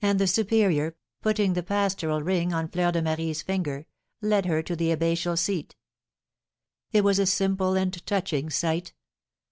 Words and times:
And 0.00 0.18
the 0.18 0.26
superior, 0.26 0.96
putting 1.20 1.52
the 1.52 1.62
pastoral 1.62 2.20
ring 2.20 2.52
on 2.52 2.66
Fleur 2.66 2.90
de 2.90 3.00
Marie's 3.00 3.42
finger, 3.42 3.86
led 4.20 4.44
her 4.44 4.60
to 4.60 4.74
the 4.74 4.88
abbatial 4.90 5.38
seat. 5.38 5.76
It 6.90 7.04
was 7.04 7.20
a 7.20 7.26
simple 7.26 7.74
and 7.74 8.04
touching 8.04 8.50
sight. 8.50 8.92